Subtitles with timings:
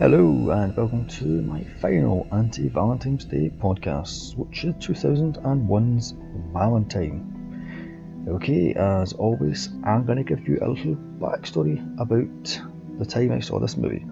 [0.00, 6.14] Hello and welcome to my final anti Valentine's Day podcast, which is 2001's
[6.54, 8.24] Valentine.
[8.26, 12.62] Okay, as always, I'm going to give you a little backstory about
[12.98, 14.06] the time I saw this movie.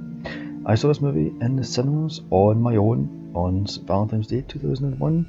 [0.66, 5.26] I saw this movie in the cinemas on my own on Valentine's Day 2001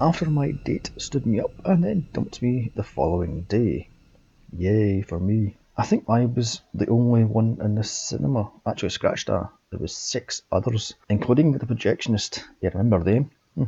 [0.00, 3.90] after my date stood me up and then dumped me the following day.
[4.56, 5.58] Yay for me.
[5.76, 8.50] I think I was the only one in the cinema.
[8.66, 9.50] Actually, scratch that.
[9.70, 12.42] There was six others, including the projectionist.
[12.62, 13.30] You remember them?
[13.54, 13.64] Hmm.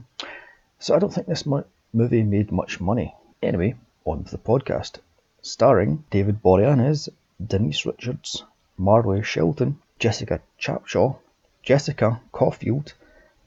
[0.78, 3.14] So I don't think this mo- movie made much money.
[3.42, 3.74] Anyway,
[4.06, 5.00] on to the podcast.
[5.42, 7.10] Starring David Boreanaz,
[7.46, 8.44] Denise Richards,
[8.78, 11.18] Marley Shelton, Jessica Capshaw,
[11.62, 12.82] Jessica Cauffiel,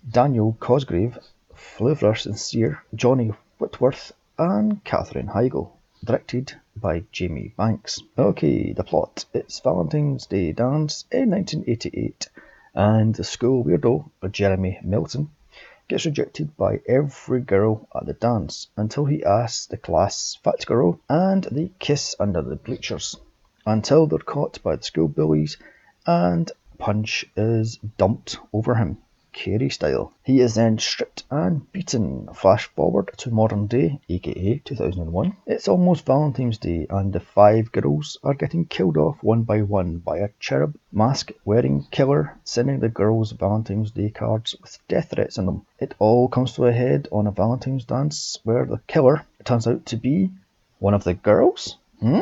[0.08, 1.18] Daniel Cosgrove,
[1.56, 5.72] Flavour Sincere, Johnny Whitworth, and Katherine Heigl
[6.04, 8.00] directed by Jamie Blanks.
[8.18, 9.26] Okay, the plot.
[9.34, 12.30] It's Valentine's Day dance in 1988,
[12.74, 15.30] and the school weirdo, uh, Jeremy Milton,
[15.88, 21.00] gets rejected by every girl at the dance until he asks the class fat girl,
[21.10, 23.16] and they kiss under the bleachers
[23.66, 25.58] until they're caught by the school bullies
[26.06, 28.98] and punch is dumped over him.
[29.34, 30.14] Carrie style.
[30.24, 32.30] He is then stripped and beaten.
[32.34, 35.36] Flash forward to modern day, aka 2001.
[35.48, 39.98] It's almost Valentine's Day, and the five girls are getting killed off one by one
[39.98, 45.38] by a cherub mask wearing killer sending the girls Valentine's Day cards with death threats
[45.38, 45.66] in them.
[45.80, 49.88] It all comes to a head on a Valentine's dance where the killer turns out
[49.88, 50.30] to be
[50.80, 51.78] one of the girls.
[52.00, 52.22] Hmm?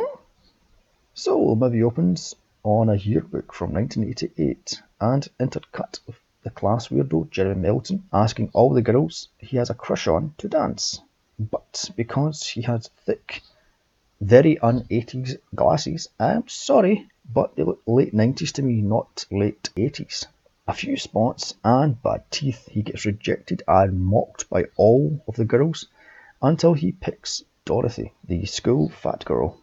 [1.13, 7.29] So the movie opens on a yearbook from 1988 and intercut with the class weirdo
[7.29, 11.01] Jeremy Milton asking all the girls he has a crush on to dance.
[11.39, 13.41] But because he has thick,
[14.19, 19.69] very un 80s glasses, I'm sorry, but they look late 90s to me, not late
[19.75, 20.25] 80s.
[20.67, 25.45] A few spots and bad teeth, he gets rejected and mocked by all of the
[25.45, 25.87] girls
[26.41, 29.57] until he picks Dorothy, the school fat girl,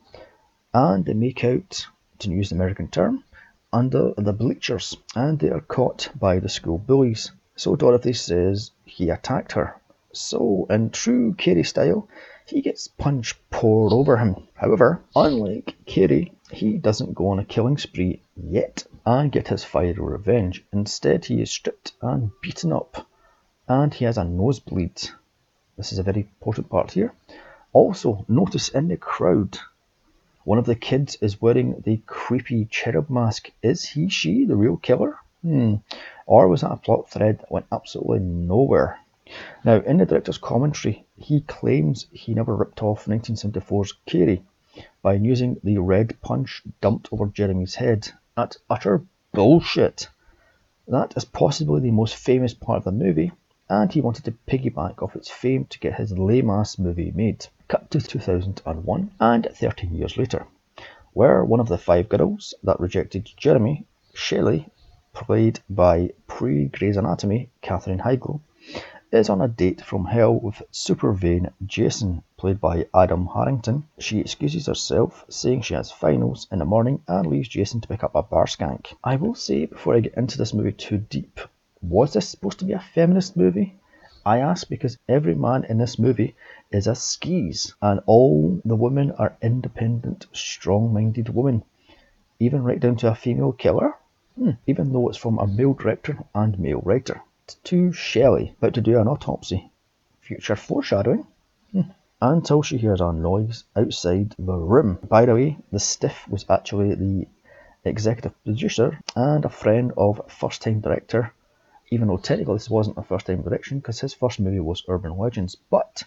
[0.72, 1.86] and they make out,
[2.18, 3.24] to use the American term,
[3.72, 7.32] under the bleachers and they are caught by the school bullies.
[7.56, 9.80] So Dorothy says he attacked her.
[10.12, 12.08] So, in true Carrie style,
[12.46, 14.48] he gets punch poured over him.
[14.54, 19.92] However, unlike Carrie, he doesn't go on a killing spree yet and get his fiery
[19.92, 20.64] revenge.
[20.72, 23.06] Instead, he is stripped and beaten up,
[23.68, 25.10] and he has a nosebleed.
[25.76, 27.12] This is a very important part here.
[27.74, 29.58] Also, notice in the crowd
[30.48, 33.50] one of the kids is wearing the creepy cherub mask.
[33.62, 35.18] Is he, she the real killer?
[35.42, 35.74] Hmm.
[36.24, 38.98] Or was that a plot thread that went absolutely nowhere?
[39.62, 44.42] Now, in the director's commentary, he claims he never ripped off 1974's Carrie
[45.02, 48.10] by using the red punch dumped over Jeremy's head.
[48.34, 49.02] That's utter
[49.34, 50.08] bullshit.
[50.86, 53.32] That is possibly the most famous part of the movie,
[53.70, 57.46] and he wanted to piggyback off its fame to get his lame ass movie made.
[57.68, 60.46] Cut to 2001 and 13 years later,
[61.12, 64.68] where one of the five girls that rejected Jeremy, Shelley,
[65.12, 68.40] played by pre Grey's Anatomy Katherine Heigl,
[69.10, 73.84] is on a date from hell with super vain Jason, played by Adam Harrington.
[73.98, 78.04] She excuses herself, saying she has finals in the morning, and leaves Jason to pick
[78.04, 78.94] up a bar skank.
[79.02, 81.40] I will say before I get into this movie too deep,
[81.82, 83.76] was this supposed to be a feminist movie?
[84.26, 86.34] I ask because every man in this movie
[86.70, 91.62] is a skis, and all the women are independent, strong minded women,
[92.38, 93.94] even right down to a female killer,
[94.36, 94.50] hmm.
[94.66, 97.22] even though it's from a male director and male writer.
[97.64, 99.70] To Shelley, about to do an autopsy.
[100.20, 101.26] Future foreshadowing.
[101.72, 101.92] Hmm.
[102.20, 104.98] Until she hears a noise outside the room.
[105.08, 107.28] By the way, the stiff was actually the
[107.84, 111.32] executive producer and a friend of first time director
[111.90, 115.16] even though technically this wasn't a first time direction because his first movie was Urban
[115.16, 116.04] Legends, but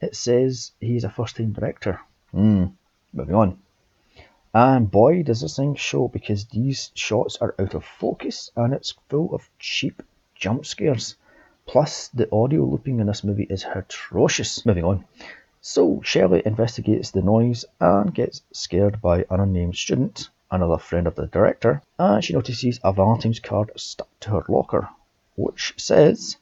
[0.00, 2.00] it says he's a first time director.
[2.32, 2.66] Hmm,
[3.12, 3.58] moving on.
[4.52, 8.94] And boy, does this thing show because these shots are out of focus and it's
[9.08, 10.02] full of cheap
[10.34, 11.14] jump scares.
[11.66, 14.66] Plus, the audio looping in this movie is atrocious.
[14.66, 15.04] Moving on.
[15.60, 21.14] So, Shelley investigates the noise and gets scared by an unnamed student, another friend of
[21.14, 24.88] the director, and she notices a Valentine's card stuck to her locker
[25.40, 26.36] which says,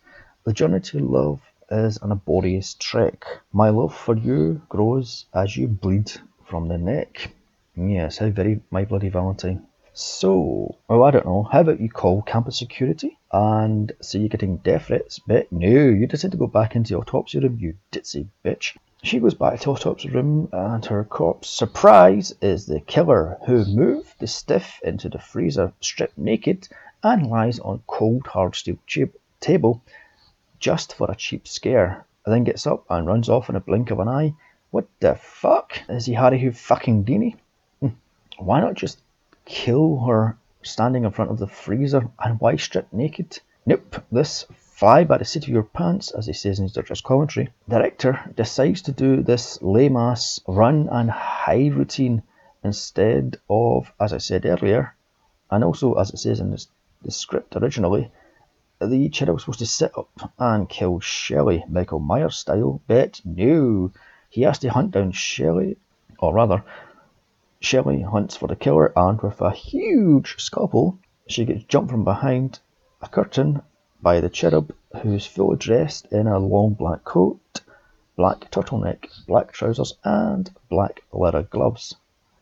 [0.44, 1.40] The journey to love
[1.70, 3.24] is an laborious trek.
[3.52, 6.12] My love for you grows as you bleed
[6.44, 7.32] from the neck.
[7.76, 9.66] Yes, how very My Bloody Valentine.
[9.92, 11.42] So, well, I don't know.
[11.42, 15.18] How about you call campus security and see you're getting death threats?
[15.18, 18.76] But no, you decide to go back into the autopsy room, you ditzy bitch.
[19.02, 24.18] She goes back to autopsy room and her corpse, surprise, is the killer who moved
[24.18, 26.68] the stiff into the freezer, stripped naked,
[27.02, 28.78] and lies on cold hard steel
[29.40, 29.82] table
[30.58, 33.90] just for a cheap scare, and then gets up and runs off in a blink
[33.90, 34.34] of an eye.
[34.70, 35.80] What the fuck?
[35.88, 37.36] Is he Harry fucking Deanie?
[37.80, 37.88] Hmm.
[38.38, 39.00] Why not just
[39.44, 43.38] kill her standing in front of the freezer and why strip naked?
[43.64, 44.46] Nope, this
[44.78, 47.48] fly by the seat of your pants, as he says in his director's commentary.
[47.68, 52.22] Director decides to do this lame ass run and hide routine
[52.62, 54.94] instead of, as I said earlier,
[55.50, 56.68] and also as it says in this,
[57.02, 58.10] the script originally,
[58.80, 63.92] the cherub was supposed to sit up and kill Shelley, Michael Myers style, but no,
[64.28, 65.76] he has to hunt down Shelley,
[66.18, 66.64] or rather,
[67.60, 72.60] Shelley hunts for the killer, and with a huge scalpel, she gets jumped from behind
[73.00, 73.62] a curtain
[74.00, 74.72] by the cherub,
[75.02, 77.60] who's fully dressed in a long black coat,
[78.16, 81.96] black turtleneck, black trousers, and black leather gloves.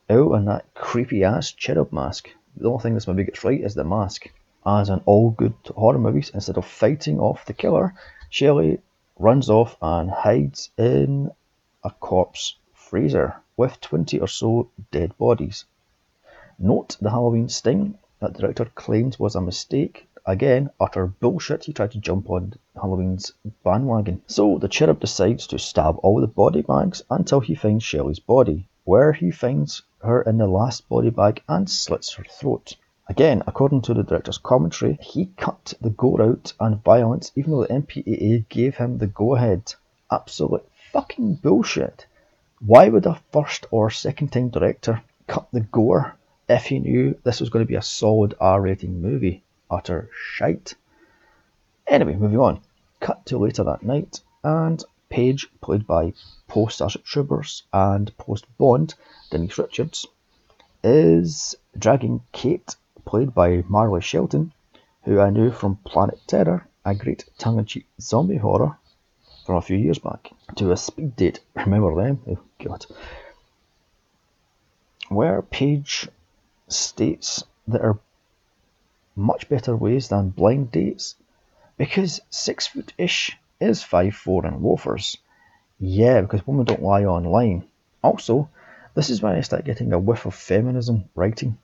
[0.08, 2.30] Oh, and that creepy ass cherub mask.
[2.56, 4.30] The only thing this movie gets right is the mask.
[4.68, 7.94] As in all good horror movies, instead of fighting off the killer,
[8.28, 8.80] Shelley
[9.16, 11.30] runs off and hides in
[11.84, 15.66] a corpse freezer with 20 or so dead bodies.
[16.58, 20.08] Note the Halloween sting that director claims was a mistake.
[20.26, 21.66] Again, utter bullshit.
[21.66, 24.22] He tried to jump on Halloween's bandwagon.
[24.26, 28.66] So the cherub decides to stab all the body bags until he finds Shelley's body,
[28.82, 32.74] where he finds her in the last body bag and slits her throat.
[33.08, 37.62] Again, according to the director's commentary, he cut the gore out and violence even though
[37.62, 39.74] the MPAA gave him the go ahead.
[40.10, 42.06] Absolute fucking bullshit.
[42.58, 46.16] Why would a first or second time director cut the gore
[46.48, 49.44] if he knew this was going to be a solid R rating movie?
[49.70, 50.74] Utter shite.
[51.86, 52.60] Anyway, moving on.
[52.98, 56.12] Cut to later that night, and Paige, played by
[56.48, 58.94] post Starship Troopers and post Bond,
[59.30, 60.06] Denise Richards,
[60.82, 62.74] is dragging Kate
[63.06, 64.52] played by Marley Shelton,
[65.04, 68.76] who I knew from Planet Terror, a great tongue-in-cheek zombie horror
[69.46, 71.40] from a few years back, to a speed date.
[71.54, 72.20] Remember them?
[72.28, 72.84] Oh god.
[75.08, 76.08] Where Page
[76.68, 77.98] states there are
[79.14, 81.14] much better ways than blind dates
[81.78, 85.16] because six foot ish is five four in loafers.
[85.78, 87.64] Yeah, because women don't lie online.
[88.02, 88.48] Also,
[88.94, 91.58] this is when I start getting a whiff of feminism writing.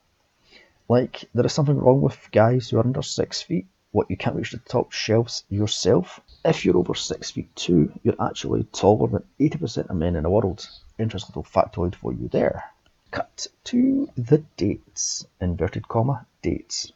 [0.92, 3.64] Like, there is something wrong with guys who are under six feet.
[3.92, 6.20] What, you can't reach the top shelves yourself?
[6.44, 10.28] If you're over six feet two, you're actually taller than 80% of men in the
[10.28, 10.68] world.
[10.98, 12.64] Interesting little factoid for you there.
[13.10, 16.92] Cut to the dates, inverted comma, dates.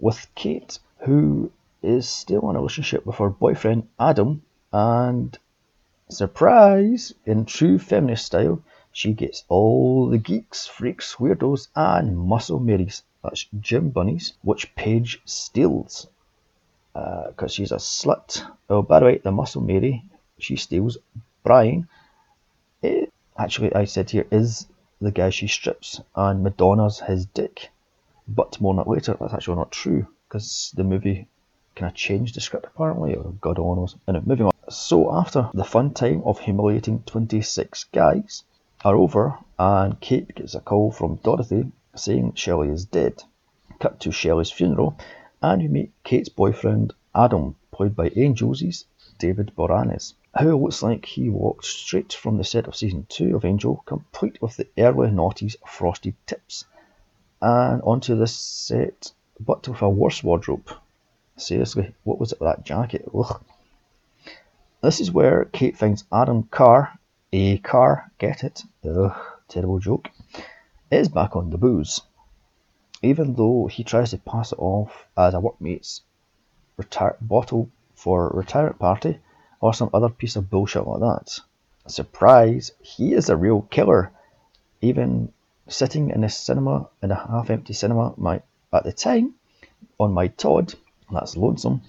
[0.00, 4.42] With Kate, who is still in a relationship with her boyfriend Adam,
[4.72, 5.38] and
[6.08, 8.64] surprise, in true feminist style,
[8.96, 15.20] she gets all the geeks, freaks, weirdos, and muscle Marys, that's gym bunnies, which Paige
[15.24, 16.06] steals.
[16.92, 18.48] Because uh, she's a slut.
[18.70, 20.04] Oh, by the way, the muscle Mary
[20.38, 20.96] she steals,
[21.42, 21.88] Brian,
[22.82, 24.68] it, actually, I said here, is
[25.00, 27.70] the guy she strips, and Madonna's his dick.
[28.28, 31.26] But more on that later, that's actually not true, because the movie
[31.74, 33.96] kind of changed the script apparently, or God knows.
[34.06, 34.52] Anyway, moving on.
[34.68, 38.44] So after the fun time of humiliating 26 guys,
[38.92, 43.22] over and Kate gets a call from Dorothy saying Shelley is dead.
[43.78, 44.98] Cut to Shelley's funeral
[45.40, 48.84] and we meet Kate's boyfriend Adam, played by Angels'
[49.18, 53.44] David Boreanaz, who looks like he walked straight from the set of season 2 of
[53.44, 56.64] Angel, complete with the early noughties frosted tips,
[57.40, 60.70] and onto this set, but with a worse wardrobe.
[61.36, 63.08] Seriously, what was it with that jacket?
[63.14, 63.40] Ugh.
[64.80, 66.98] This is where Kate finds Adam Carr
[67.36, 68.62] a car, get it?
[68.88, 69.12] Ugh,
[69.48, 70.08] terrible joke.
[70.88, 72.00] Is back on the booze.
[73.02, 76.02] Even though he tries to pass it off as a workmate's
[76.76, 79.18] retire- bottle for retirement party
[79.60, 81.40] or some other piece of bullshit like that.
[81.88, 84.12] Surprise, he is a real killer.
[84.80, 85.32] Even
[85.66, 89.34] sitting in a cinema, in a half empty cinema, my, at the time,
[89.98, 90.72] on my Todd,
[91.10, 91.82] that's lonesome,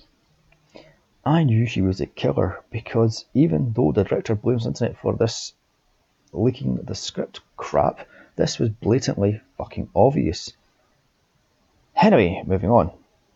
[1.27, 5.53] I knew she was a killer because even though the director blames internet for this
[6.31, 10.53] leaking the script crap, this was blatantly fucking obvious.
[11.95, 12.91] Anyway, moving on.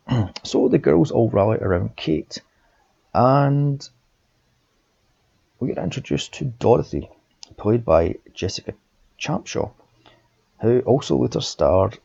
[0.44, 2.44] so the girls all rally around Kate,
[3.12, 3.90] and
[5.60, 7.10] we get introduced to Dorothy,
[7.58, 8.76] played by Jessica
[9.20, 9.72] Capshaw,
[10.62, 11.98] who also later starred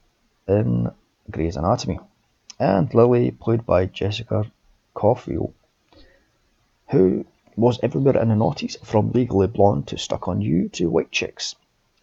[0.48, 0.90] in
[1.30, 2.00] Grey's Anatomy,
[2.58, 4.50] and Lily, played by Jessica
[4.94, 5.52] Cauffiel
[6.88, 7.24] who
[7.56, 11.56] was everywhere in the noughties, from Legally Blonde to Stuck on You to White Chicks,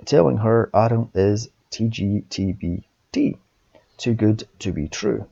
[0.05, 3.38] telling her Adam is TGTBT,
[3.97, 5.27] too good to be true.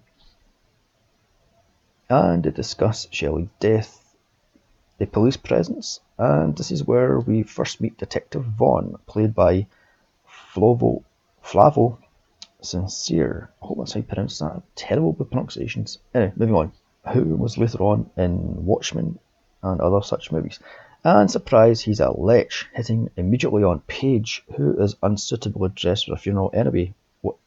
[2.10, 4.15] And they discuss Shelley's death,
[4.98, 9.68] the police presence, and this is where we first meet Detective Vaughn, played by
[10.53, 11.03] Flavo,
[11.44, 11.98] Flavo
[12.62, 13.50] Sincere.
[13.62, 14.62] I hope that's how you pronounce that.
[14.75, 16.00] Terrible with pronunciations.
[16.13, 16.72] Anyway, moving on.
[17.13, 19.18] Who was later on in Watchmen
[19.62, 20.60] and other such movies.
[21.04, 26.18] And surprise, he's a lech, hitting immediately on Paige, who is unsuitably dressed for a
[26.18, 26.94] funeral anyway.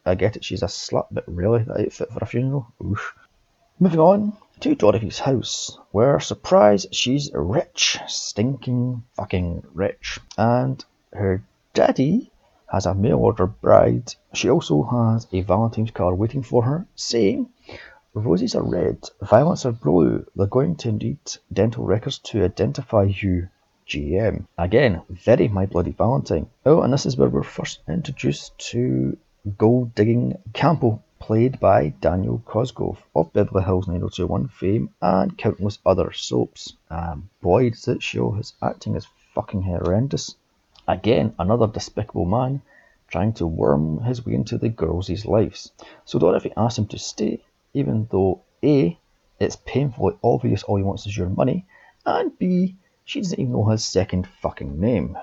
[0.04, 2.66] I get it, she's a slut, but really, that outfit for a funeral?
[2.82, 3.14] Oof.
[3.78, 10.18] Moving on to Dorothy's house, where, surprise, she's rich, stinking fucking rich.
[10.38, 11.42] And her
[11.74, 12.30] daddy
[12.70, 14.14] has a mail order bride.
[14.32, 17.50] She also has a Valentine's card waiting for her, saying,
[18.14, 20.26] Roses are red, violets are blue.
[20.36, 21.18] They're going to need
[21.50, 23.48] dental records to identify you.
[23.88, 24.46] GM.
[24.58, 26.50] Again, very My Bloody Valentine.
[26.66, 29.16] Oh, and this is where we're first introduced to
[29.56, 36.12] gold digging Campbell, played by Daniel Cosgrove of Beverly Hills 90210 fame and countless other
[36.12, 36.76] soaps.
[36.90, 40.36] And boy, does it show his acting is fucking horrendous.
[40.86, 42.60] Again, another despicable man
[43.08, 45.72] trying to worm his way into the girls' lives.
[46.04, 47.40] So Dorothy asks him to stay
[47.74, 48.98] even though A,
[49.40, 51.66] it's painfully obvious all he wants is your money,
[52.04, 55.18] and B, she doesn't even know his second fucking name.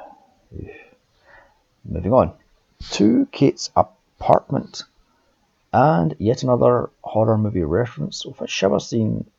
[1.85, 2.33] Moving on
[2.91, 4.83] to Kate's apartment,
[5.71, 9.29] and yet another horror movie reference with a shower scene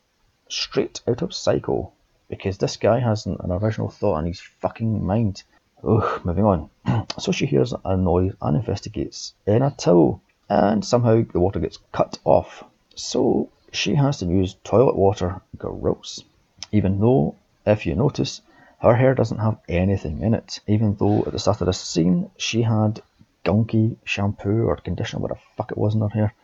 [0.49, 1.93] straight out of Psycho,
[2.29, 5.43] because this guy has an, an original thought in his fucking mind.
[5.83, 6.71] Ugh, moving on.
[7.19, 11.79] so she hears a noise and investigates in a towel, and somehow the water gets
[11.93, 12.65] cut off.
[13.03, 15.41] So she has to use toilet water.
[15.57, 16.23] Gross.
[16.71, 17.35] Even though,
[17.67, 18.43] if you notice,
[18.81, 20.61] her hair doesn't have anything in it.
[20.67, 23.03] Even though at the start of this scene she had
[23.45, 26.35] gunky shampoo or conditioner, what the fuck it was in her hair.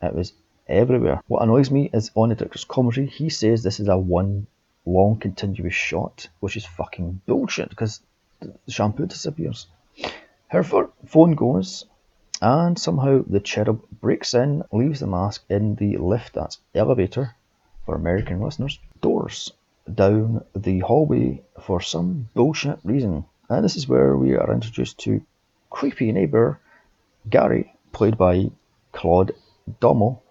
[0.00, 0.32] It was
[0.68, 1.20] everywhere.
[1.26, 4.46] What annoys me is on the director's commentary, he says this is a one
[4.86, 8.00] long continuous shot, which is fucking bullshit because
[8.40, 9.66] the shampoo disappears.
[10.48, 11.84] Her phone goes
[12.40, 17.34] and somehow the cherub breaks in, leaves the mask in the lift that's elevator
[17.84, 19.52] for American listeners, doors
[19.92, 23.24] down the hallway for some bullshit reason.
[23.48, 25.22] And this is where we are introduced to
[25.68, 26.60] creepy neighbour
[27.28, 28.50] Gary, played by
[28.92, 29.32] Claude
[29.80, 30.22] Duhamel,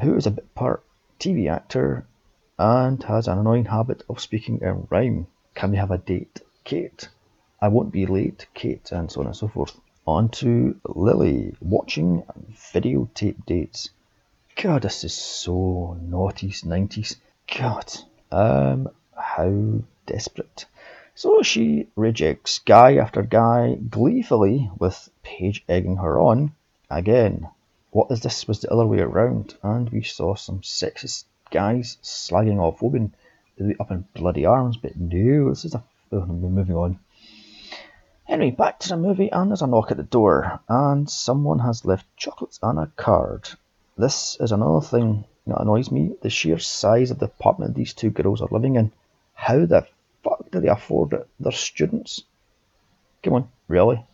[0.00, 0.82] who is a bit part
[1.20, 2.06] TV actor
[2.58, 5.26] and has an annoying habit of speaking in rhyme.
[5.54, 7.08] Can we have a date, Kate?
[7.60, 9.78] I won't be late, Kate, and so on and so forth.
[10.06, 12.22] On to Lily, watching
[12.72, 13.90] videotape dates.
[14.54, 17.16] God, this is so noughties, 90s.
[17.58, 17.92] God,
[18.30, 20.66] um, how desperate.
[21.16, 26.52] So she rejects guy after guy gleefully, with Paige egging her on.
[26.88, 27.48] Again,
[27.90, 32.60] what is this was the other way around, and we saw some sexist guys slagging
[32.60, 33.12] off women
[33.80, 35.82] up in bloody arms, but no, this is a.
[36.12, 37.00] moving on.
[38.28, 41.84] Anyway, back to the movie, and there's a knock at the door, and someone has
[41.84, 43.48] left chocolates and a card.
[43.96, 48.10] This is another thing that annoys me the sheer size of the apartment these two
[48.10, 48.90] girls are living in.
[49.34, 49.86] How the
[50.24, 51.28] fuck do they afford it?
[51.38, 52.24] They're students.
[53.22, 54.04] Come on, really?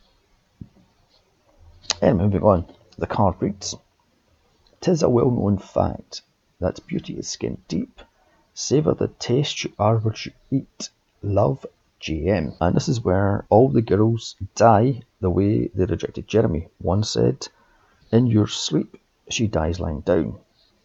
[1.99, 2.67] And moving on,
[2.97, 3.75] the card reads
[4.79, 6.21] Tis a well known fact
[6.59, 7.99] that beauty is skin deep.
[8.53, 10.89] Savour the taste you are what you eat.
[11.23, 11.65] Love
[12.03, 12.57] GM.
[12.59, 16.67] And this is where all the girls die the way they rejected Jeremy.
[16.79, 17.47] One said,
[18.11, 20.37] In your sleep, she dies lying down.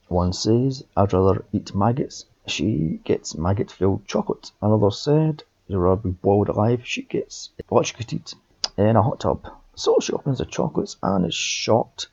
[0.07, 2.25] One says, I'd rather eat maggots.
[2.47, 4.53] She gets maggot filled chocolate.
[4.63, 6.83] Another said, You'd rather be boiled alive.
[6.85, 8.35] She gets electrocuted
[8.77, 9.49] in a hot tub.
[9.75, 12.07] So she opens the chocolates and is shocked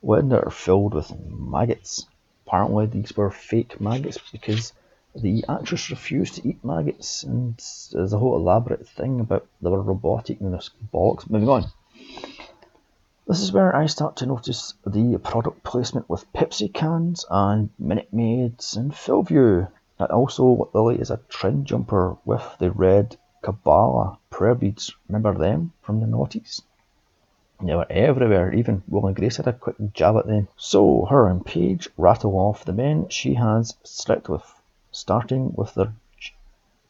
[0.00, 2.06] when they're filled with maggots.
[2.46, 4.74] Apparently, these were fake maggots because
[5.14, 7.56] the actress refused to eat maggots, and
[7.92, 10.70] there's a whole elaborate thing about they were robotic and this.
[10.92, 11.64] Moving on.
[13.26, 18.12] This is where I start to notice the product placement with Pepsi cans and Minute
[18.12, 19.70] Maids and Philview.
[19.98, 24.94] And also, Lily is a trend jumper with the red Kabbalah prayer beads.
[25.08, 26.62] Remember them from the noughties?
[27.62, 30.48] They were everywhere, even Will and Grace had a quick jab at them.
[30.56, 34.59] So, her and Paige rattle off the men she has slept with
[34.92, 35.92] starting with their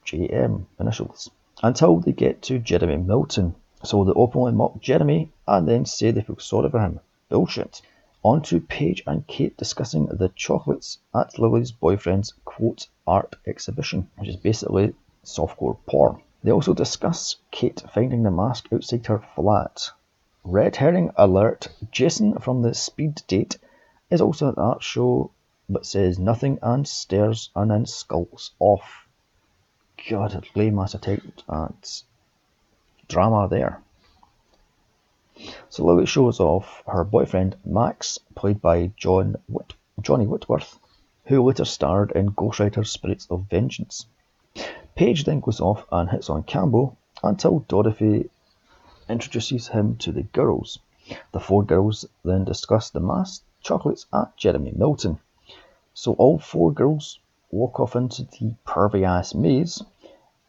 [0.06, 1.30] JM initials,
[1.62, 3.54] until they get to Jeremy Milton.
[3.82, 7.00] So they openly mock Jeremy and then say they feel sorry for him.
[7.28, 7.82] Bullshit.
[8.22, 14.28] On to Paige and Kate discussing the chocolates at Lily's boyfriend's quote art exhibition, which
[14.28, 16.20] is basically softcore porn.
[16.42, 19.90] They also discuss Kate finding the mask outside her flat.
[20.44, 21.68] Red herring alert.
[21.90, 23.58] Jason from the speed date
[24.10, 25.30] is also at that show
[25.72, 29.06] but says nothing and stares and then skulks off.
[30.08, 30.34] God,
[30.78, 32.02] ass attempt at
[33.06, 33.80] drama there.
[35.68, 40.78] So Lily shows off her boyfriend Max, played by John Whit- Johnny Whitworth,
[41.26, 44.06] who later starred in Ghost Rider Spirits of Vengeance.
[44.96, 48.28] Paige then goes off and hits on Campbell until Dorothy
[49.08, 50.78] introduces him to the girls.
[51.32, 55.20] The four girls then discuss the mass chocolates at Jeremy Milton.
[56.02, 57.18] So all four girls
[57.50, 59.82] walk off into the pervy ass maze,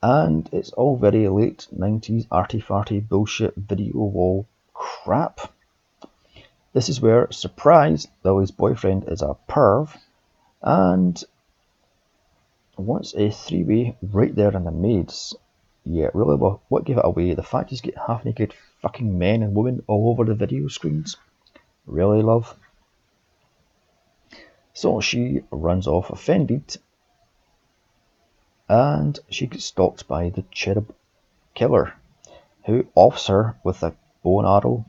[0.01, 5.51] and it's all very late 90s arty farty bullshit video wall crap.
[6.71, 9.93] This is where, surprise, Lily's boyfriend is a perv,
[10.61, 11.21] and
[12.77, 15.35] wants a three way right there in the maze.
[15.83, 17.33] Yeah, really, well, what gave it away?
[17.33, 21.17] The fact he's got half naked fucking men and women all over the video screens?
[21.85, 22.55] Really, love?
[24.73, 26.77] So she runs off offended
[28.69, 30.95] and she gets stalked by the cherub
[31.53, 31.93] killer
[32.65, 34.85] who offs her with a bow and arrow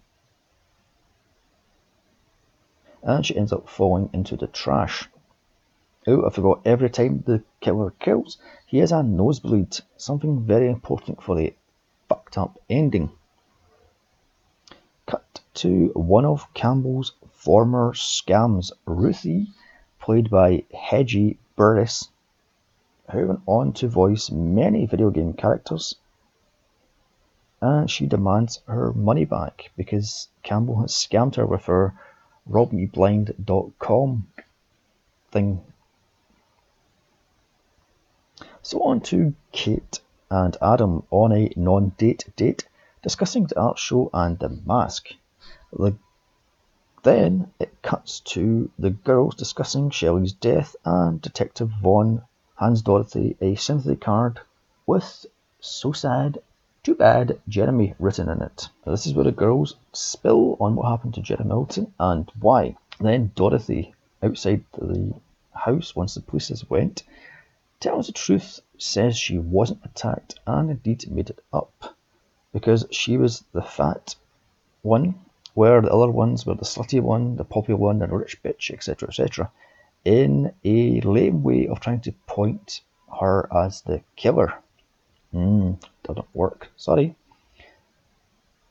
[3.03, 5.09] and she ends up falling into the trash.
[6.07, 11.23] Oh, I forgot, every time the killer kills, he has a nosebleed, something very important
[11.23, 11.55] for the
[12.09, 13.11] fucked up ending.
[15.07, 19.49] Cut to one of Campbell's former scams, Ruthie,
[20.03, 22.09] played by Hedy Burress,
[23.11, 25.95] who went on to voice many video game characters.
[27.61, 31.95] And she demands her money back because Campbell has scammed her with her
[32.51, 34.27] robmeblind.com
[35.31, 35.65] thing.
[38.63, 42.69] So on to Kate and Adam on a non-date date
[43.03, 45.13] discussing the art show and the mask.
[45.73, 45.97] The,
[47.03, 52.23] then it cuts to the girls discussing Shelley's death and Detective Vaughn
[52.57, 54.41] hands Dorothy a sympathy card
[54.87, 55.27] with
[55.61, 56.39] so sad,
[56.83, 58.69] too bad, Jeremy written in it.
[58.85, 62.77] Now, this is where the girls spill on what happened to Jeremy Milton and why.
[63.01, 65.15] Then Dorothy, outside the
[65.53, 67.03] house once the police has went,
[67.81, 71.97] tells the truth, says she wasn't attacked and indeed made it up
[72.53, 74.15] because she was the fat
[74.83, 75.15] one,
[75.55, 79.09] where the other ones were the slutty one, the popular one, a rich bitch, etc.,
[79.09, 79.51] etc.,
[80.05, 82.81] in a lame way of trying to point
[83.21, 84.55] her as the killer.
[85.31, 86.69] Hmm, doesn't work.
[86.77, 87.15] Sorry.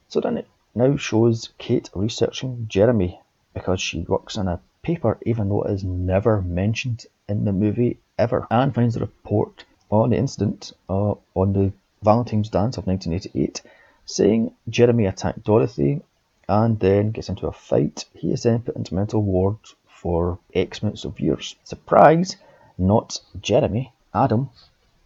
[0.09, 3.19] So then it now shows Kate researching Jeremy
[3.53, 7.99] because she works in a paper, even though it is never mentioned in the movie
[8.17, 11.71] ever, and finds a report on the incident uh, on the
[12.03, 13.61] Valentine's Dance of 1988,
[14.05, 16.01] saying Jeremy attacked Dorothy
[16.51, 18.03] and then gets into a fight.
[18.13, 19.55] He is then put into mental ward
[19.87, 21.55] for X months of years.
[21.63, 22.35] Surprise,
[22.77, 23.93] not Jeremy.
[24.13, 24.49] Adam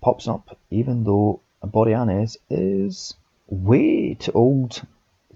[0.02, 3.14] pops up, even though Boreanaz is
[3.48, 4.82] way too old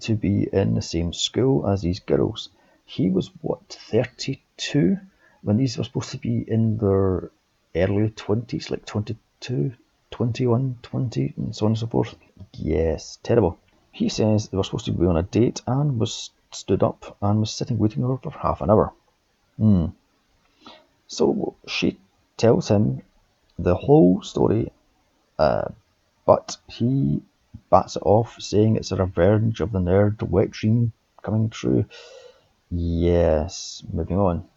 [0.00, 2.48] to be in the same school as these girls.
[2.84, 4.98] He was, what, 32
[5.42, 7.30] when these were supposed to be in their
[7.76, 9.72] early 20s, like 22,
[10.10, 12.16] 21, 20, and so on and so forth.
[12.54, 13.58] Yes, terrible.
[13.92, 17.40] He says they were supposed to be on a date and was stood up and
[17.40, 18.92] was sitting waiting over for half an hour.
[19.56, 19.86] Hmm.
[21.06, 21.98] So she
[22.36, 23.02] tells him
[23.58, 24.72] the whole story,
[25.38, 25.68] uh,
[26.24, 27.22] but he
[27.68, 31.84] bats it off, saying it's a revenge of the nerd wet dream coming true.
[32.70, 34.48] Yes, moving on.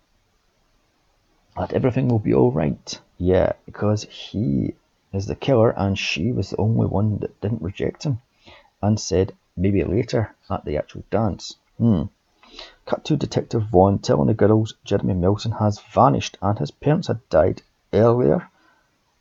[1.58, 3.00] That everything will be alright.
[3.18, 4.76] Yeah, because he
[5.12, 8.22] is the killer and she was the only one that didn't reject him
[8.84, 11.56] and said maybe later at the actual dance.
[11.78, 12.04] Hmm.
[12.86, 17.28] Cut to Detective Vaughn telling the girls Jeremy Milton has vanished and his parents had
[17.30, 17.62] died
[17.94, 18.50] earlier.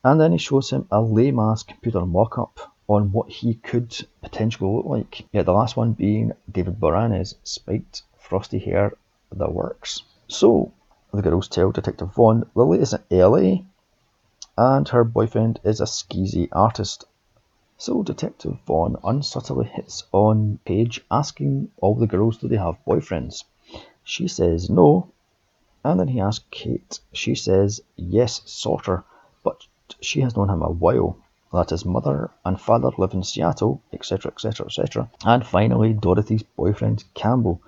[0.03, 3.97] And then he shows him a lame ass computer mock up on what he could
[4.21, 5.27] potentially look like.
[5.33, 8.95] Yeah, the last one being David Boreanaz, spiked, frosty hair,
[9.31, 10.03] the works.
[10.27, 10.73] So,
[11.15, 13.63] the girls tell Detective Vaughn Lily is in LA
[14.59, 17.07] and her boyfriend is a skeezy artist.
[17.85, 23.43] So Detective Vaughn unsubtly hits on Paige asking all the girls do they have boyfriends.
[24.05, 25.09] She says no,
[25.83, 27.01] and then he asks Kate.
[27.13, 29.03] She says yes, sorter,
[29.43, 29.67] but
[30.01, 31.17] she has known him a while.
[31.53, 35.11] That his mother and father live in Seattle, etc., etc., etc.
[35.25, 37.61] And finally, Dorothy's boyfriend Campbell,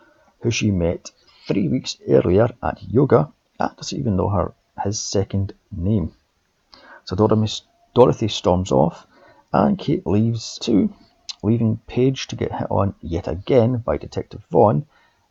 [0.42, 1.10] who she met
[1.48, 6.12] three weeks earlier at yoga, and doesn't even know her his second name.
[7.02, 9.08] So Dorothy storms off,
[9.54, 10.92] and Kate leaves too.
[11.44, 14.84] leaving Paige to get hit on yet again by Detective Vaughn.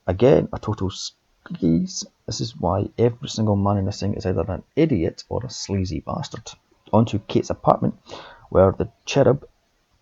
[0.07, 2.05] Again, a total squeeze.
[2.25, 5.49] This is why every single man in this thing is either an idiot or a
[5.49, 6.49] sleazy bastard.
[6.93, 7.95] On to Kate's apartment,
[8.47, 9.45] where the cherub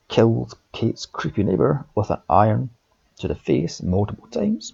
[0.08, 2.70] killed Kate's creepy neighbour with an iron
[3.18, 4.74] to the face multiple times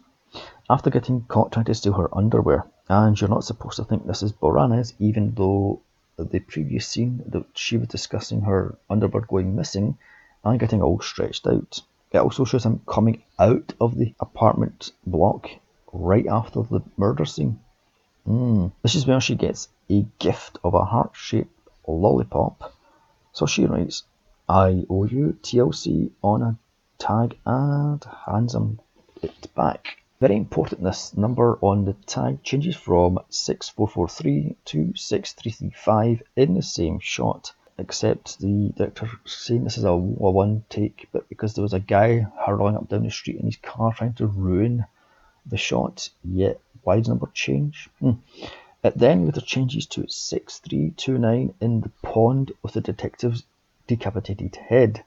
[0.70, 2.66] after getting caught trying to steal her underwear.
[2.90, 5.80] And you're not supposed to think this is Boreanaz, even though
[6.18, 9.98] the previous scene that she was discussing her underbird going missing
[10.44, 11.82] and getting all stretched out.
[12.12, 15.50] It also shows him coming out of the apartment block
[15.94, 17.60] right after the murder scene.
[18.28, 18.72] Mm.
[18.82, 21.54] This is where she gets a gift of a heart shaped
[21.88, 22.74] lollipop.
[23.34, 24.04] So she writes,
[24.50, 26.58] I owe you TLC on a
[26.98, 28.80] tag and hands him
[29.22, 29.98] it back.
[30.20, 36.98] Very important, this number on the tag changes from 6443 to 6335 in the same
[36.98, 41.80] shot, except the director saying this is a, one take, but because there was a
[41.80, 44.86] guy hurling up down the street in his car trying to ruin
[45.46, 47.88] the shot, yet why does number change?
[48.00, 48.14] Hmm.
[48.84, 53.44] It then later changes to 6329 in the pond with the detective's
[53.86, 55.04] decapitated head.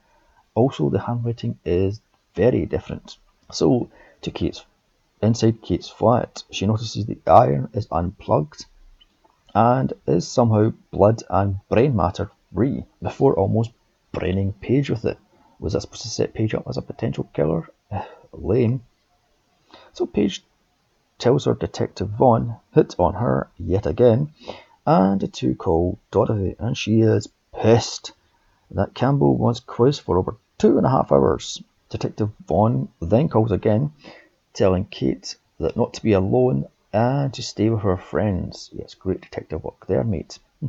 [0.54, 2.00] Also, the handwriting is
[2.36, 3.16] very different.
[3.50, 3.90] So,
[4.22, 4.64] to Kate's
[5.22, 8.66] inside Kate's flat, she notices the iron is unplugged
[9.54, 13.72] and is somehow blood and brain matter free before almost
[14.12, 15.18] braining Paige with it.
[15.58, 17.68] Was that supposed to set Paige up as a potential killer?
[18.32, 18.82] Lame.
[19.92, 20.44] So Paige
[21.18, 24.32] tells her Detective Vaughn hit on her yet again
[24.86, 28.12] and to call Dorothy, and she is pissed
[28.70, 31.62] that Campbell was quizzed for over two and a half hours.
[31.90, 33.92] Detective Vaughn then calls again,
[34.52, 38.70] telling Kate that not to be alone and to stay with her friends.
[38.72, 40.38] Yes, great detective work there, mate.
[40.60, 40.68] Hmm.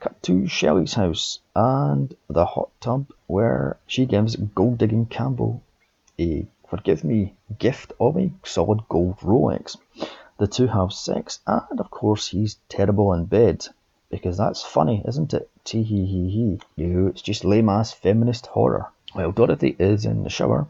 [0.00, 5.62] Cut to Shelley's house and the hot tub where she gives gold digging Campbell
[6.18, 9.76] a forgive me, gift of a solid gold Rolex.
[10.38, 13.66] The two have sex, and of course he's terrible in bed.
[14.10, 15.48] Because that's funny, isn't it?
[15.64, 16.60] Tee hee hee hee.
[16.76, 18.90] You, it's just lame ass feminist horror.
[19.12, 20.66] While Dorothy is in the shower,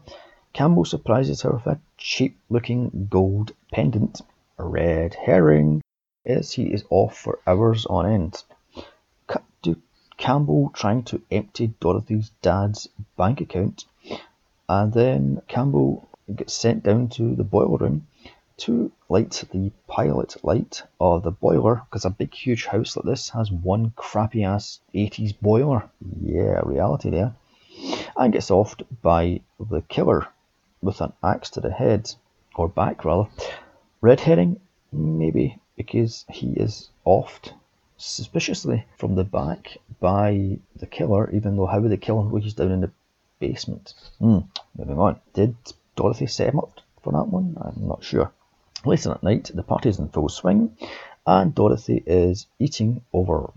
[0.57, 4.21] Campbell surprises her with a cheap looking gold pendant.
[4.57, 5.83] A red herring,
[6.25, 8.43] as he is off for hours on end.
[9.27, 9.79] Cut to
[10.17, 13.85] Campbell trying to empty Dorothy's dad's bank account
[14.67, 18.07] and then Campbell gets sent down to the boiler room
[18.65, 23.29] to light the pilot light of the boiler because a big huge house like this
[23.29, 25.87] has one crappy ass 80s boiler.
[26.19, 27.35] Yeah, reality there.
[28.15, 30.27] And gets offed by the killer
[30.81, 32.11] with an axe to the head,
[32.55, 33.29] or back rather.
[34.01, 34.59] Red herring,
[34.91, 37.53] maybe, because he is offed
[37.97, 42.53] suspiciously from the back by the killer, even though how would they kill him he's
[42.53, 42.91] down in the
[43.39, 43.93] basement.
[44.19, 44.39] Hmm,
[44.77, 45.19] moving on.
[45.33, 45.55] Did
[45.95, 47.57] Dorothy set him up for that one?
[47.59, 48.31] I'm not sure.
[48.85, 50.77] Later that night, the party is in full swing,
[51.25, 53.51] and Dorothy is eating over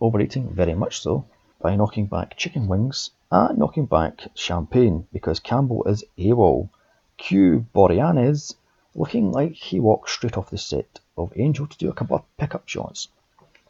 [0.00, 1.24] overeating very much so,
[1.60, 6.68] by knocking back chicken wings and knocking back champagne because Campbell is AWOL.
[7.16, 8.54] Cue Boreanaz
[8.94, 12.36] looking like he walked straight off the set of Angel to do a couple of
[12.36, 13.08] pickup shots.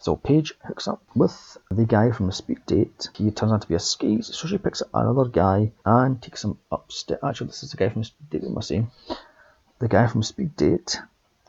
[0.01, 3.09] So Paige hooks up with the guy from the speed date.
[3.15, 6.45] He turns out to be a skis, so she picks up another guy and takes
[6.45, 7.21] him upstairs.
[7.23, 8.91] Actually, this is the guy from speed date, am I saying?
[9.79, 11.01] The guy from speed date.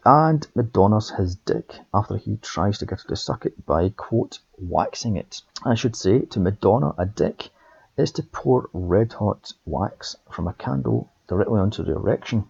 [0.05, 4.39] And Madonna's his dick after he tries to get her to suck it by, quote,
[4.57, 5.41] waxing it.
[5.65, 7.49] I should say, to Madonna, a dick
[7.97, 12.49] is to pour red hot wax from a candle directly onto the erection.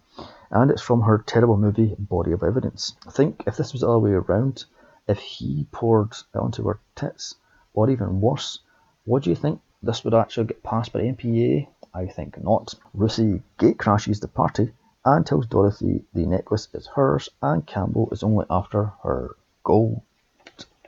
[0.50, 2.94] And it's from her terrible movie, Body of Evidence.
[3.06, 4.64] I think if this was the other way around,
[5.08, 7.36] if he poured onto her tits,
[7.74, 8.60] or even worse,
[9.04, 11.68] what do you think this would actually get passed by MPA?
[11.94, 12.74] I think not.
[12.92, 14.72] Ruthie gate crashes the party
[15.04, 20.02] and tells Dorothy the necklace is hers and Campbell is only after her gold,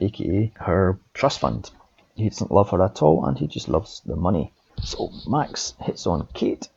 [0.00, 1.70] aka her trust fund.
[2.18, 4.52] He doesn't love her at all and he just loves the money.
[4.82, 6.68] So Max hits on Kate,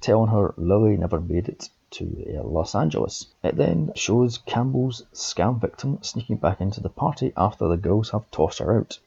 [0.00, 3.26] telling her Lily never made it to uh, Los Angeles.
[3.44, 8.28] It then shows Campbell's scam victim sneaking back into the party after the girls have
[8.32, 8.98] tossed her out.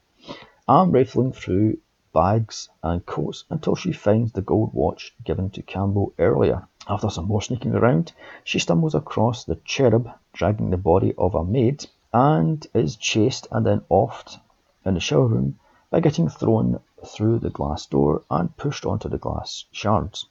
[0.66, 1.80] I'm rifling through
[2.14, 6.70] bags and coats until she finds the gold watch given to Campbell earlier.
[6.88, 8.14] After some more sneaking around,
[8.46, 13.66] she stumbles across the cherub dragging the body of a maid and is chased and
[13.66, 14.40] then offed
[14.86, 15.58] in the shower room
[15.92, 20.26] by getting thrown through the glass door and pushed onto the glass shards.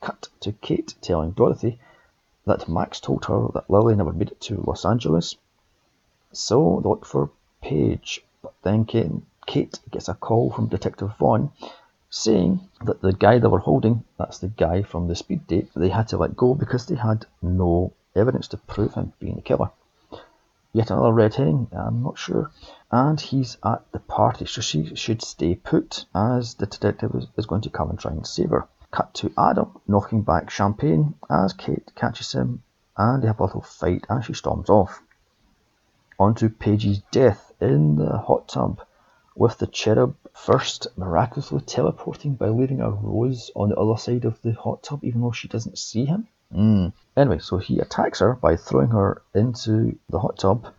[0.00, 1.78] Cut to Kate telling Dorothy
[2.46, 5.36] that Max told her that Lily never made it to Los Angeles.
[6.32, 11.52] So they look for Paige, but then Kate, gets a call from Detective Vaughn
[12.08, 15.90] saying that the guy they were holding, that's the guy from the speed date, they
[15.90, 19.70] had to let go because they had no evidence to prove him being the killer.
[20.74, 22.50] Yet another red herring, I'm not sure.
[22.90, 27.60] And he's at the party, so she should stay put as the detective is, going
[27.60, 28.66] to come and try and save her.
[28.90, 32.62] Cut to Adam knocking back champagne as Kate catches him
[32.96, 35.02] and they have a little fight as she storms off.
[36.18, 38.80] On to Paige's death in the hot tub
[39.36, 44.40] with the cherub first miraculously teleporting by leaving a rose on the other side of
[44.42, 46.28] the hot tub even though she doesn't see him.
[46.54, 46.92] Mm.
[47.16, 50.72] Anyway, so he attacks her by throwing her into the hot tub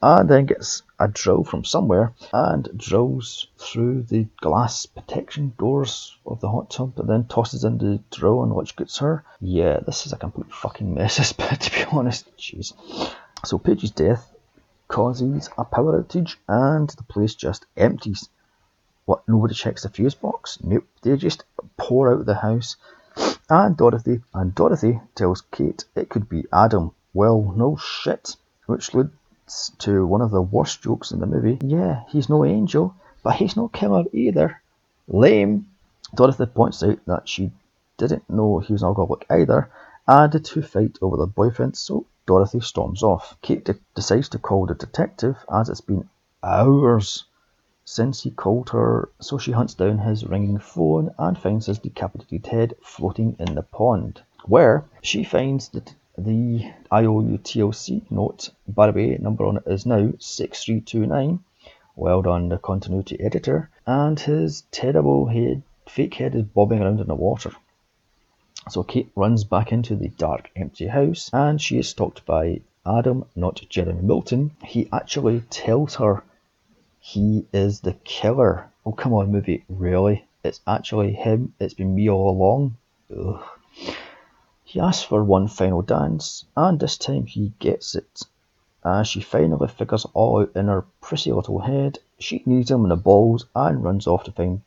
[0.00, 6.40] and then gets a drill from somewhere and drills through the glass protection doors of
[6.40, 9.24] the hot tub and then tosses in the drill and which gets her.
[9.40, 12.36] Yeah, this is a complete fucking mess, to be honest.
[12.36, 12.74] Jeez.
[13.44, 14.32] So Paige's death
[14.88, 18.28] causes a power outage and the place just empties.
[19.04, 20.58] What, nobody checks the fuse box?
[20.62, 21.44] Nope, they just
[21.76, 22.76] pour out the house
[23.50, 26.92] and Dorothy, and Dorothy tells Kate it could be Adam.
[27.14, 31.58] Well, no shit, which leads to one of the worst jokes in the movie.
[31.62, 34.60] Yeah, he's no angel, but he's no killer either.
[35.06, 35.66] Lame.
[36.14, 37.50] Dorothy points out that she
[37.96, 39.70] didn't know he was an alcoholic either,
[40.06, 43.36] and the two fight over their boyfriend, so Dorothy storms off.
[43.42, 46.08] Kate de- decides to call the detective as it's been
[46.42, 47.24] hours
[47.90, 52.46] since he called her, so she hunts down his ringing phone and finds his decapitated
[52.46, 58.92] head floating in the pond, where she finds that the IOU TLC note, by the
[58.92, 61.42] way, number on it is now 6329.
[61.96, 63.70] Well done, the continuity editor.
[63.86, 67.52] And his terrible head, fake head is bobbing around in the water.
[68.68, 73.24] So Kate runs back into the dark, empty house and she is stalked by Adam,
[73.34, 74.50] not Jeremy Milton.
[74.62, 76.22] He actually tells her
[77.00, 78.70] he is the killer.
[78.84, 79.64] Oh, come on, movie.
[79.68, 80.26] Really?
[80.42, 81.54] It's actually him.
[81.60, 82.76] It's been me all along.
[83.16, 83.42] Ugh.
[84.64, 88.22] He asks for one final dance, and this time he gets it.
[88.84, 92.88] As she finally figures all out in her pretty little head, she needs him in
[92.88, 94.62] the balls and runs off to find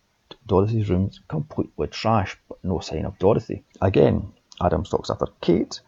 [0.47, 3.63] Dorothy's rooms completely trash, but no sign of Dorothy.
[3.81, 5.79] Again, Adam stalks after Kate,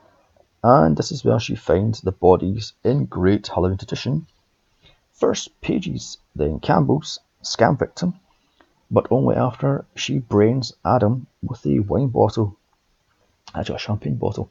[0.64, 4.28] and this is where she finds the bodies in great Halloween tradition
[5.16, 8.16] First Paige's, then Campbell's scam victim,
[8.90, 12.58] but only after she brains Adam with a wine bottle,
[13.54, 14.50] actually a champagne bottle,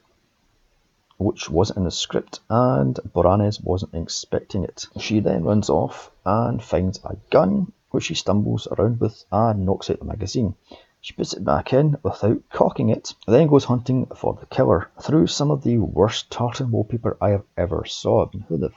[1.19, 4.87] which wasn't in the script and Boreanaz wasn't expecting it.
[5.01, 9.91] She then runs off and finds a gun, which she stumbles around with and knocks
[9.91, 10.55] out the magazine.
[11.01, 15.27] She puts it back in without cocking it, then goes hunting for the killer through
[15.27, 18.27] some of the worst tartan wallpaper I have ever saw.
[18.27, 18.71] who the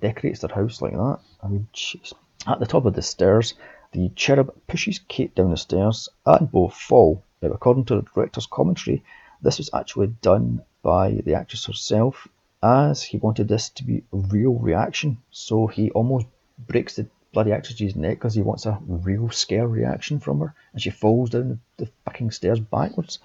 [0.00, 1.18] decorates their house like that.
[1.42, 2.12] I mean, jeez.
[2.46, 3.54] At the top of the stairs,
[3.92, 7.22] the cherub pushes Kate down the stairs and both fall.
[7.42, 9.02] Now, according to the director's commentary,
[9.42, 12.28] this was actually done by the actress herself
[12.62, 15.18] as he wanted this to be a real reaction.
[15.30, 16.26] So he almost
[16.58, 20.82] breaks the bloody actress's neck because he wants a real scare reaction from her and
[20.82, 23.18] she falls down the, the fucking stairs backwards.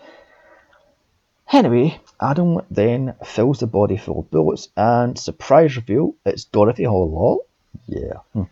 [1.54, 7.46] Anyway, Adam then fills the body full of bullets and surprise reveal it's Dorothy Hall.
[7.88, 8.20] Yeah.
[8.34, 8.44] Hmm.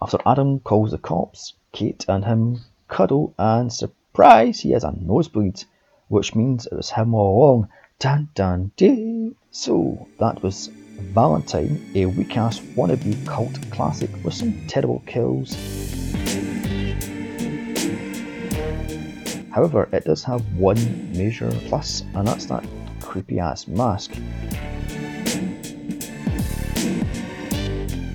[0.00, 5.62] After Adam calls the cops, Kate and him cuddle and surprise he has a nosebleed,
[6.08, 7.68] which means it was him all along.
[7.98, 9.34] Dun dun dee.
[9.50, 15.54] So that was Valentine, a weak ass wannabe cult classic with some terrible kills
[19.58, 20.78] However, it does have one
[21.12, 22.64] major plus, and that's that
[23.00, 24.12] creepy ass mask.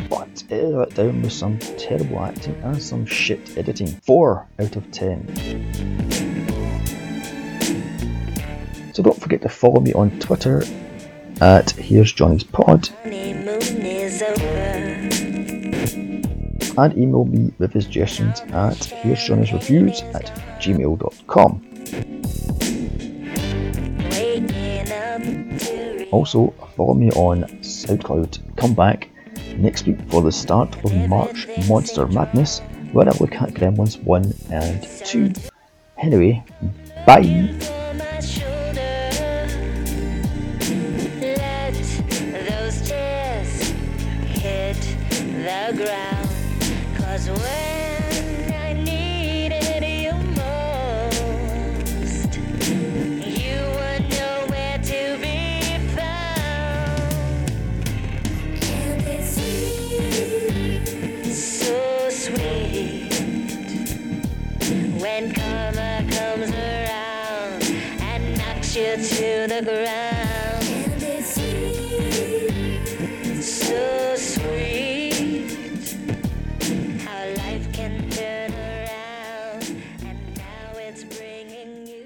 [0.10, 3.88] But it let down with some terrible acting and some shit editing.
[3.88, 5.36] 4 out of 10.
[8.94, 10.64] So don't forget to follow me on Twitter
[11.42, 12.88] at Here's Johnny's Pod.
[16.78, 20.26] And email me with suggestions at Here's at
[20.60, 21.70] gmail.com.
[26.12, 28.56] Also, follow me on SoundCloud.
[28.56, 29.10] Come back
[29.58, 32.60] next week for the start of March Monster Madness,
[32.92, 35.34] where I look at Gremlins 1 and 2.
[35.98, 36.44] Anyway,
[37.06, 37.73] bye!
[69.54, 70.64] The ground.
[70.64, 72.86] And it's sweet,
[73.44, 75.52] so sweet.
[77.04, 79.64] How life can turn around,
[80.06, 82.06] and now it's bringing you.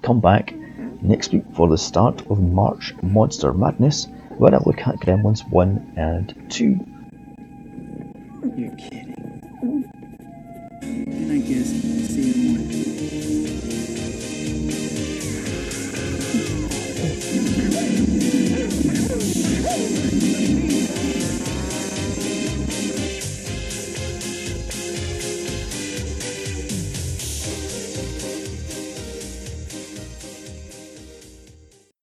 [0.00, 0.54] Come back
[1.02, 4.08] next week for the start of March Monster Madness,
[4.38, 6.97] where I look at Gremlins 1 and 2.